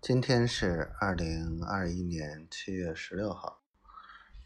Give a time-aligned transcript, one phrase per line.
[0.00, 3.60] 今天是二零二一年七月十六号。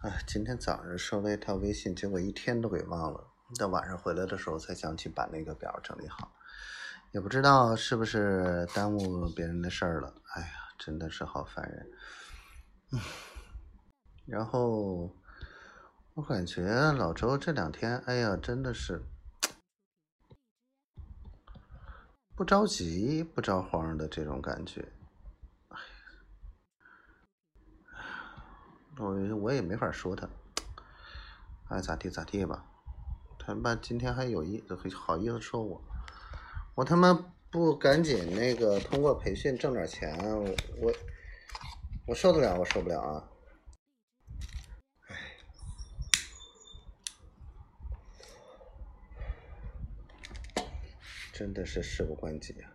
[0.00, 3.28] 哎，今天早上收了一条微信，结果一天都给忘了。
[3.58, 6.32] 到晚上回来的时候才想起把那个表整理好，
[7.12, 10.14] 也不知道是不是耽误别人的事儿了。
[10.32, 11.90] 哎呀，真的是好烦人。
[12.92, 13.00] 嗯，
[14.24, 15.14] 然后
[16.14, 19.02] 我感觉老周这两天，哎呀，真的是
[22.34, 24.90] 不着急不着慌的这种感觉。
[28.96, 30.28] 我我也没法说他，
[31.68, 32.64] 爱咋地咋地吧。
[33.38, 34.62] 他妈今天还有意
[34.94, 35.82] 好意思说我，
[36.76, 37.12] 我他妈
[37.50, 40.16] 不赶紧那个通过培训挣点钱，
[40.80, 40.92] 我
[42.06, 43.28] 我受得了，我受不了啊！
[45.08, 45.16] 唉，
[51.32, 52.70] 真的是事不关己啊。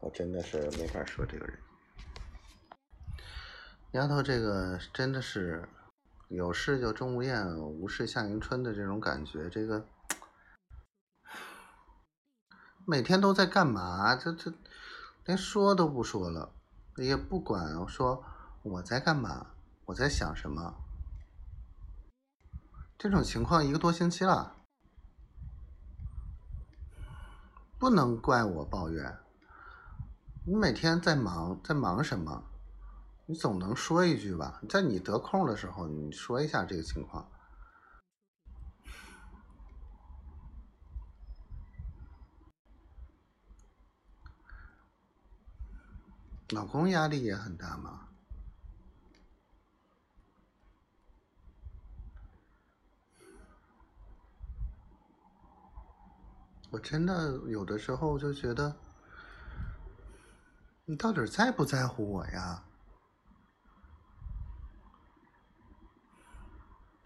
[0.00, 1.58] 我真的是没法说这个人，
[3.90, 5.68] 丫头，这个真的是
[6.28, 9.50] 有事就钟无艳，无事夏迎春的这种感觉。
[9.50, 9.88] 这个
[12.86, 14.14] 每天都在干嘛？
[14.14, 14.54] 这这
[15.24, 16.54] 连说都不说了，
[16.96, 18.24] 也不管说
[18.62, 19.48] 我在干嘛，
[19.86, 20.76] 我在想什么。
[22.96, 24.58] 这种情况一个多星期了，
[27.80, 29.23] 不能怪我抱怨。
[30.46, 32.44] 你每天在忙，在忙什么？
[33.24, 37.30] 你总能说一句吧，在你得空的时候，你说一下这个情况。
[46.50, 48.08] 老公压力也很大吗？
[56.70, 58.76] 我真的有的时候就觉得。
[60.86, 62.62] 你到底在不在乎我呀？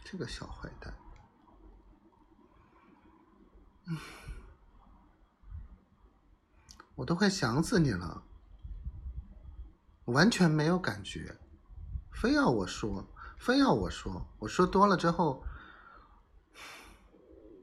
[0.05, 0.95] 这个小坏蛋，
[6.95, 8.25] 我都快想死你了，
[10.07, 11.39] 完全没有感觉，
[12.11, 13.07] 非要我说，
[13.39, 15.45] 非要我说，我说多了之后，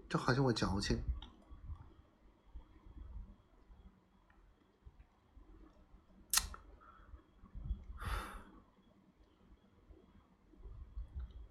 [0.07, 1.01] 就好像我矫情。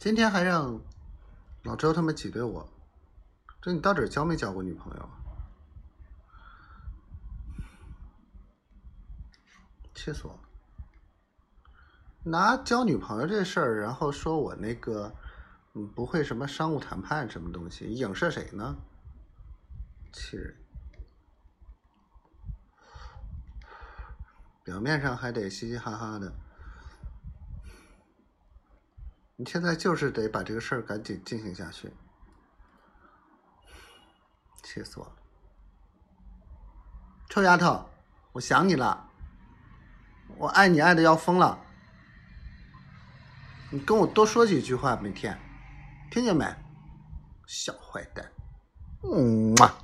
[0.05, 0.79] 今天还让
[1.63, 2.69] 老周他们挤兑我，
[3.63, 5.17] 这你到底交没交过女朋友啊？
[9.95, 10.41] 气死我了！
[12.23, 15.11] 拿交女朋友这事儿，然后说我那个
[15.95, 18.77] 不会什么商务谈判什么东西，影射谁呢？
[20.13, 20.55] 气人！
[24.63, 26.31] 表面上还得嘻嘻哈哈的。
[29.37, 31.93] 你现在就是得把这个事儿赶紧进行下去，
[34.62, 35.12] 气死我了！
[37.28, 37.84] 臭丫头，
[38.33, 39.11] 我想你了，
[40.37, 41.59] 我爱你爱的要疯了，
[43.71, 45.37] 你跟我多说几句话，每天，
[46.12, 46.47] 听见没？
[47.47, 48.25] 小坏蛋，
[49.03, 49.84] 嗯嘛。